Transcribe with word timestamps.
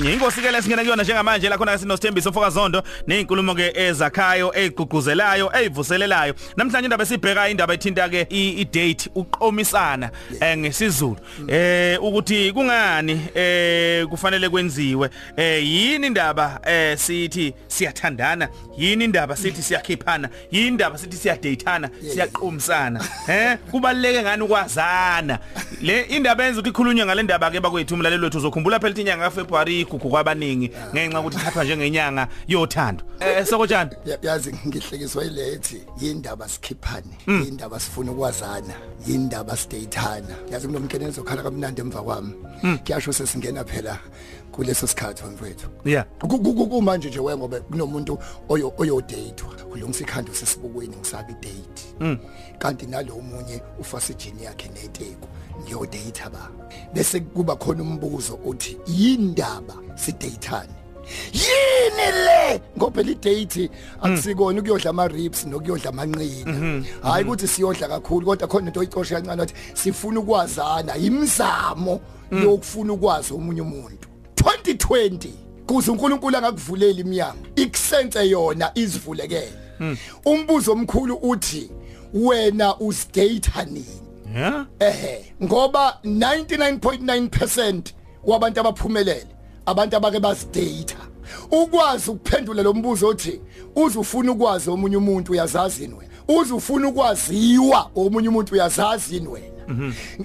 Inkosi 0.00 0.40
ke 0.42 0.50
lesingena 0.50 0.82
kuyona 0.82 1.02
njengamanje 1.02 1.48
la 1.48 1.56
khona 1.56 1.78
sinosithembiso 1.78 2.30
mfokazondo 2.30 2.82
nezinkulumo 3.06 3.54
ke 3.54 3.72
ezakhayo 3.74 4.52
ezigqugquzelelayo 4.54 5.52
ezivuselelayo 5.54 6.34
namhlanje 6.56 6.86
indaba 6.86 7.02
esibheka 7.04 7.48
indaba 7.48 7.74
ethinta 7.74 8.08
ke 8.08 8.26
i-date 8.28 9.08
uqomisana 9.14 10.10
eh, 10.40 10.58
ngesizulu. 10.58 11.16
Eh 11.48 12.02
ukuthi 12.02 12.52
kungani 12.52 13.20
eh 13.34 14.06
kufanele 14.06 14.48
kwenziwe? 14.48 15.10
Eh 15.36 15.64
yini 15.64 16.06
indaba 16.06 16.60
eh 16.66 16.98
sithi 16.98 17.54
siyathandana? 17.68 18.48
Yini 18.76 19.04
indaba 19.04 19.36
sithi 19.36 19.62
siyakhiphana? 19.62 20.28
Yini 20.50 20.68
indaba 20.68 20.98
sithi 20.98 21.16
siyadatana 21.16 21.90
siyaqomisana. 22.12 23.00
Eh 23.28 23.58
kubaleke 23.70 24.22
ngani 24.22 24.42
ukwazana? 24.42 25.38
Le 25.82 26.00
indaba 26.02 26.44
yenza 26.44 26.60
ukuthi 26.60 26.70
ikhulunywe 26.70 27.06
ngale 27.06 27.22
ndaba 27.22 27.50
ke 27.50 27.60
bakwethu 27.60 27.94
umlaleli 27.94 28.24
wethu 28.24 28.38
uzokhumbula 28.38 28.80
phela 28.80 29.00
inyanga 29.00 29.24
kaFebruary 29.24 29.83
igugu 29.84 30.08
kwabaningi 30.10 30.70
ngenxa 30.94 31.20
ukuthi 31.20 31.36
ithathwa 31.36 31.64
njengenyanga 31.64 32.28
yothando. 32.48 33.04
Eh 33.20 33.46
sokotshani. 33.46 33.90
Ya- 34.06 34.18
yazi 34.22 34.52
ngihlekiswa 34.66 35.24
ilethi 35.24 35.82
yindaba 36.00 36.48
sikhiphane 36.48 37.14
Mm. 37.26 37.42
yindaba 37.44 37.80
sifuna 37.80 38.12
ukwazana 38.12 38.74
yindaba 39.06 39.56
sidayithana 39.56 40.34
yazi 40.50 40.66
kunomkene 40.66 41.04
ezokhala 41.04 41.42
kamnandi 41.42 41.80
emva 41.80 42.02
kwami. 42.02 42.34
Mm. 42.62 42.78
kuyasho 42.78 43.12
sesingena 43.12 43.64
phela 43.64 43.98
kuleso 44.52 44.86
sikhathi 44.86 45.24
mfowethu. 45.24 45.68
Yeah 45.84 46.06
Ku- 46.18 46.28
ku- 46.28 46.54
ku- 46.54 46.66
kumanje 46.66 47.08
nje 47.08 47.20
wengobe 47.20 47.60
kunomuntu 47.60 48.18
oyo 48.48 48.72
oyodate 48.78 49.44
kulungisa 49.70 50.04
ikhanda 50.04 50.32
sesibukweni 50.34 50.96
ngisaka 50.96 51.30
idate. 51.30 51.84
Mm. 52.00 52.18
kanti 52.58 52.86
nalo 52.86 53.14
munye 53.20 53.60
ufasijini 53.80 54.44
yakhe 54.44 54.68
neteko 54.68 55.28
ngiyodate 55.62 56.30
ba. 56.32 56.48
Bese 56.94 57.20
kuba 57.20 57.56
khona 57.56 57.82
umbuzo 57.82 58.34
uthi 58.44 58.76
yindaba 58.86 59.73
sidatane 59.94 60.74
yini 61.32 62.12
le? 62.24 62.60
Ngoba 62.78 63.02
le 63.02 63.14
date 63.14 63.70
akusikona 64.02 64.60
ukuyodla 64.60 64.90
ama 64.90 65.08
ribs 65.08 65.46
nokuyodla 65.46 65.90
amanqina. 65.90 66.84
Hayi 67.02 67.24
ukuthi 67.24 67.48
siyodla 67.48 67.88
kakhulu 67.88 68.26
kodwa 68.26 68.48
khona 68.48 68.66
into 68.66 68.80
oyicosha 68.80 69.14
kancane 69.14 69.42
ukuthi 69.42 69.54
sifuna 69.74 70.20
ukwazana 70.20 70.96
imizamo 70.96 72.00
yokufuna 72.30 72.92
ukwazi 72.92 73.34
omunye 73.34 73.60
umuntu. 73.60 74.08
2020 74.36 75.28
kuze 75.66 75.90
uNkulunkulu 75.90 76.36
angakuvulela 76.36 77.00
iminyango 77.00 77.46
ikusenze 77.56 78.28
yona 78.28 78.70
izivulekele. 78.74 79.52
Umbuzo 80.24 80.72
omkhulu 80.72 81.14
uthi 81.14 81.70
wena 82.14 82.76
usidate 82.78 83.64
nini? 83.66 84.00
Yeah. 84.34 84.66
Ehe 84.78 85.34
ngoba 85.42 85.98
99.9% 86.04 87.82
wabantu 88.24 88.60
abaphumelele. 88.60 89.33
Abantu 89.66 89.96
abake 89.96 90.20
basidata 90.20 90.96
ukwazi 91.50 92.10
ukuphendula 92.10 92.62
lo 92.62 92.72
mbuzo 92.74 93.08
othi 93.08 93.40
uzufuna 93.76 94.32
ukwazi 94.32 94.70
omunye 94.70 94.96
umuntu 94.96 95.32
uyazazi 95.32 95.82
yini 95.82 95.94
wena? 95.94 96.10
Uzufuna 96.28 96.88
ukwaziwa 96.88 97.90
omunye 97.96 98.28
umuntu 98.28 98.54
uyazazi 98.54 99.14
yini 99.14 99.28
wena? 99.28 99.46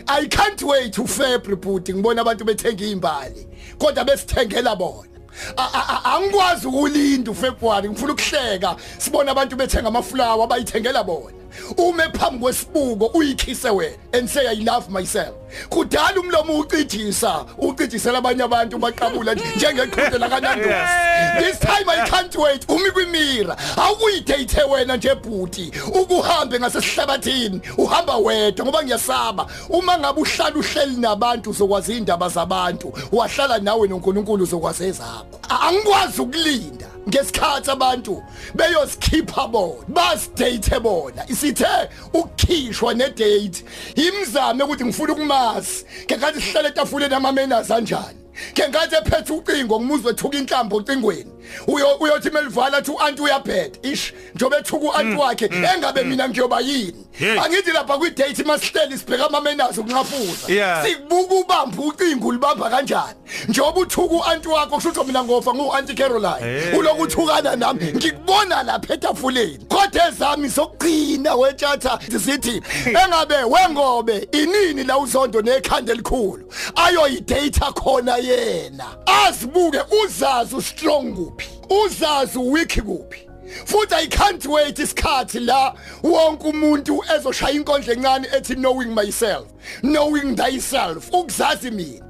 I 0.08 0.28
can't 0.28 0.62
wait 0.64 0.94
to 0.94 1.08
february 1.08 1.56
bhuti 1.56 1.94
ngibona 1.94 2.22
abantu 2.22 2.46
bethenga 2.46 2.84
izimbali 2.84 3.48
kodwa 3.78 4.04
besithengela 4.06 4.76
bona. 4.76 5.10
A- 5.58 5.70
a- 5.74 5.88
a- 6.04 6.16
angikwazi 6.16 6.68
ukulinda 6.68 7.32
uFebruary 7.32 7.90
ngifuna 7.90 8.14
ukuhleka 8.14 8.76
sibona 8.98 9.32
abantu 9.32 9.56
bethenga 9.56 9.88
amaflower 9.88 10.44
abayithengela 10.44 11.04
bona. 11.04 11.38
Ume 11.78 12.04
phambi 12.04 12.40
kwesibuko 12.40 13.06
uyikhise 13.06 13.70
wena 13.70 13.98
and 14.14 14.28
say 14.30 14.48
i 14.48 14.56
love 14.56 14.90
myself. 14.92 15.36
Kudala 15.70 16.20
umlomo 16.20 16.60
ucijisa 16.60 17.46
ucijisela 17.58 18.18
abanye 18.18 18.44
abantu 18.44 18.78
baqabula 18.78 19.34
nje 19.34 19.44
njengeqhude 19.56 20.18
la 20.18 20.30
kaNandosi. 20.30 21.40
This 21.40 21.60
time 21.60 21.90
i 21.90 22.10
can't 22.10 22.36
wait. 22.36 22.66
Umi 22.70 22.92
kwimira. 22.92 23.58
Awuyidate 23.78 24.64
wena 24.64 24.98
nje 24.98 25.16
bhuti. 25.16 25.72
Ukuhambe 26.02 26.60
ngasesihlabathini 26.60 27.62
uhamba 27.78 28.18
wedwa 28.18 28.66
ngoba 28.66 28.84
ngiyasaba. 28.84 29.48
Uma 29.70 29.98
ngabe 29.98 30.22
uhlala 30.22 30.56
uhleli 30.56 30.98
nabantu 30.98 31.50
uzokwazi 31.50 31.98
indaba 31.98 32.30
zabantu. 32.30 32.94
Wahlala 33.12 33.60
nawe 33.60 33.88
noNkulunkulu 33.88 34.44
uzokwazi 34.44 34.86
ezakho. 34.86 35.40
Angikwazi 35.50 36.22
ukulinda 36.22 36.90
ngesikhathi 37.10 37.72
abantu 37.72 38.24
beyosikhipha 38.56 39.48
bona 39.48 39.84
basidate 39.88 40.80
bona. 40.80 41.26
Isithe 41.28 41.90
ukukhishwa 42.14 42.94
nedate 42.94 43.64
imizamo 43.96 44.66
ukuthi 44.66 44.86
ngifuna 44.86 45.14
ukumazi 45.40 45.86
ngenkathi 46.06 46.42
sihlale 46.42 46.68
etafuleni 46.70 47.16
amamenazi 47.16 47.74
kanjani 47.74 48.20
ngenkathi 48.54 48.96
ephethe 48.96 49.34
ucingo 49.34 49.80
ngimuzwe 49.80 50.12
ethuka 50.12 50.38
inhlambo 50.38 50.76
ocingweni. 50.76 51.32
Uyo 51.68 51.96
uyothi 52.00 52.30
melivala 52.30 52.78
athi 52.78 52.92
uanti 52.92 53.22
uyabheda 53.22 53.80
ish 53.82 54.14
njobe 54.36 54.58
ethuka 54.58 54.86
uanti 54.86 55.18
wakhe 55.18 55.46
engabe 55.46 56.04
mina 56.04 56.30
ngiyoba 56.30 56.60
yini? 56.60 56.84
Hey. 56.92 57.09
Angithi 57.20 57.72
lapha 57.72 57.98
kwi 57.98 58.10
date 58.10 58.44
masihleli 58.44 58.98
sibheka 58.98 59.26
amamenazi 59.26 59.80
ukungafuza 59.80 60.54
Yeah. 60.54 60.86
sikubuka 60.86 61.36
ubamba 61.36 61.84
ucingo 61.84 62.28
ulibamba 62.28 62.70
kanjani? 62.70 63.14
Njoba 63.48 63.80
uthuka 63.82 64.16
uanti 64.16 64.48
wakho 64.48 64.76
kusho 64.76 65.04
mina 65.04 65.24
ngofa 65.24 65.54
ngu-anti 65.54 65.94
caroline. 65.94 66.40
Hey. 66.40 66.78
uloku 66.80 67.02
uthukana 67.02 67.56
nami 67.56 67.94
ngikubona 67.94 68.64
lapha 68.64 68.94
etafuleni. 68.94 69.66
Kodwa 69.68 70.08
ezami 70.08 70.50
sokuqina 70.50 71.36
wetshatha 71.36 72.00
sithi 72.26 72.62
engabe 72.86 73.36
wengobe 73.44 74.28
inini 74.32 74.84
la 74.84 74.98
uzondo 74.98 75.42
nekhanda 75.42 75.94
elikhulu? 75.94 76.54
Ayoyidata 76.76 77.72
khona 77.72 78.18
yena. 78.18 78.86
Azibuke 79.28 79.80
uzazi 80.04 80.56
ustrong 80.56 81.14
kuphi? 81.16 81.50
Uzazi 81.86 82.38
uweak 82.40 82.82
kuphi? 82.82 83.29
Futhi 83.66 83.96
i 83.96 84.08
can't 84.08 84.46
wait 84.46 84.80
isikhathi 84.80 85.40
la 85.40 85.74
wonke 86.04 86.48
umuntu 86.48 87.04
ezoshaya 87.16 87.54
inkondlo 87.54 87.94
encane 87.94 88.28
ethi 88.36 88.56
knowing 88.56 88.94
myself 88.96 89.48
knowing 89.82 90.36
thyself. 90.36 91.10
Ukuzazi 91.12 91.72
mina 91.72 92.06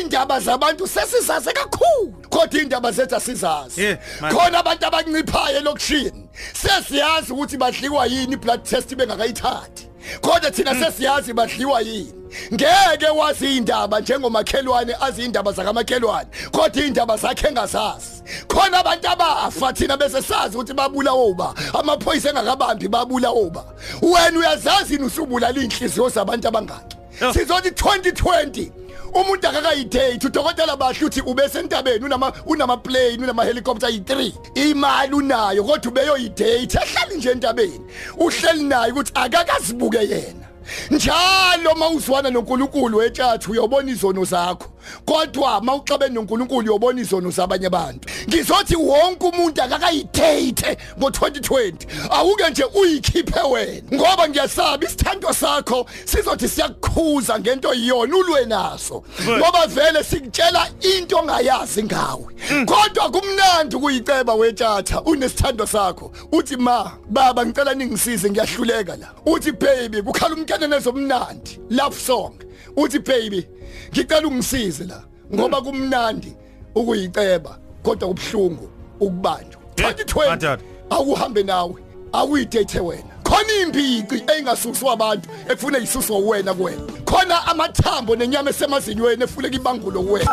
indaba 0.00 0.40
zabantu 0.40 0.86
sesizazi 0.86 1.52
kakhulu 1.52 2.14
kodwa 2.30 2.60
indaba 2.60 2.92
zethu 2.92 3.16
asizazi. 3.16 3.82
Yeah, 3.82 3.98
man. 4.20 4.32
khona 4.32 4.58
abantu 4.58 4.86
abanciphayo 4.86 5.58
elokushini 5.58 6.28
sesiyazi 6.52 7.32
ukuthi 7.32 7.56
badliwa 7.56 8.06
yini 8.06 8.36
blood 8.36 8.64
test 8.64 8.94
bengakayithathi. 8.94 9.88
Kodwa 10.20 10.50
thina 10.50 10.74
sesiyazi 10.74 11.32
badliwa 11.32 11.80
yini. 11.80 12.12
Ngeke 12.52 13.06
wazi 13.06 13.56
indaba 13.56 14.00
njengomakhelwane 14.00 14.94
azi 15.00 15.24
indaba 15.24 15.52
zakamakhelwane 15.52 16.28
kodwa 16.50 16.84
indaba 16.84 17.16
zakhe 17.16 17.48
engazazi. 17.48 18.11
Khona 18.52 18.78
abantu 18.78 19.08
abafa 19.08 19.72
thina 19.72 19.96
bese 19.96 20.22
sazi 20.22 20.56
ukuthi 20.56 20.74
babulawa 20.74 21.24
uba. 21.24 21.54
Amaphoyisa 21.74 22.30
engakabambi 22.30 22.88
babulawa 22.88 23.40
uba. 23.40 23.64
Wena 24.02 24.38
uyazazi 24.38 24.94
yini 24.94 25.04
usubulala 25.04 25.60
inhliziyo 25.60 26.08
zabantu 26.08 26.48
abangaki? 26.48 26.96
Oh. 27.22 27.32
sizothi 27.32 27.68
2020 27.70 28.70
umuntu 29.14 29.48
akakayidate 29.48 30.26
udokotela 30.26 30.76
bahle 30.76 31.06
uthi 31.06 31.20
ubesentabeni 31.20 32.04
unama 32.04 32.32
unama 32.46 32.76
plane 32.76 33.18
unama 33.18 33.44
helicopter 33.44 33.88
ayi3 33.88 34.32
imali 34.54 35.14
unayo 35.14 35.64
kodwa 35.64 35.90
ubeyoyidate 35.90 36.78
ahlali 36.78 37.16
nje 37.16 37.30
entabeni. 37.30 37.80
Uhleli 38.18 38.64
naye 38.64 38.92
ukuthi 38.92 39.12
akakazibuke 39.14 39.98
yena. 39.98 40.46
Njalo 40.90 41.74
mawuzwana 41.78 42.30
noNkulunkulu 42.30 42.98
wetshathu 42.98 43.50
uyobona 43.50 43.90
izono 43.90 44.24
zakho. 44.24 44.71
Kodwa 45.04 45.60
mawuxabene 45.60 46.14
noNkulunkulu 46.14 46.60
uyobona 46.60 47.00
izono 47.00 47.30
zabanye 47.30 47.66
abantu. 47.66 48.08
Ngizothi 48.28 48.76
wonke 48.76 49.26
umuntu 49.26 49.62
akakayidate 49.62 50.78
ngo2020 50.98 51.74
awuke 52.10 52.50
nje 52.50 52.64
uyikhiphe 52.64 53.40
wena. 53.40 53.82
Ngoba 53.92 54.28
ngiyasaba 54.28 54.86
isithando 54.86 55.32
sakho 55.32 55.86
sizothi 56.04 56.48
siyakukhuza 56.48 57.38
ngento 57.38 57.74
iyona 57.74 58.16
ulwe 58.16 58.46
naso. 58.46 59.02
Ngoba 59.28 59.66
vele 59.66 60.04
sikutshela 60.04 60.68
into 60.96 61.16
ongayazi 61.18 61.82
ngawe. 61.82 62.24
Kodwa 62.66 63.10
kumnandi 63.10 63.76
ukuyiceba 63.76 64.34
wetshatha 64.34 65.02
unesithando 65.02 65.66
sakho. 65.66 66.12
Uthi 66.32 66.56
ma 66.56 66.92
baba 67.10 67.46
ngicela 67.46 67.74
ningisize 67.74 68.30
ngiyahluleka 68.30 68.96
la. 68.96 69.08
Uthi 69.26 69.52
baby 69.52 70.02
kukhala 70.02 70.34
umkene 70.34 70.66
nezomnandi 70.66 71.58
love 71.70 71.96
song. 71.96 72.32
Uthi 72.76 72.98
baby 72.98 73.48
ngicela 73.92 74.28
ungisize 74.28 74.84
la 74.84 75.02
ngoba 75.34 75.62
kumnandi 75.62 76.36
ukuyiceba 76.74 77.58
kodwa 77.82 78.08
kubhlungu 78.08 78.70
ukubanjwa. 79.00 79.62
Eh, 79.76 79.84
2020 79.86 80.28
Matata. 80.30 80.62
akuhambe 80.90 81.42
nawe 81.42 81.74
akuyidate 82.12 82.80
wena. 82.80 83.02
Khona 83.22 83.52
impici 83.62 84.22
engasuswa 84.38 84.92
abantu 84.92 85.28
efuna 85.48 85.78
isuswa 85.78 86.18
wena 86.18 86.54
kuwena. 86.54 86.82
Khona 87.04 87.46
amathambo 87.46 88.16
nenyama 88.16 88.50
esemazinyweni 88.50 89.24
efuleka 89.24 89.56
ibangulo 89.56 90.02
kuwena 90.02 90.30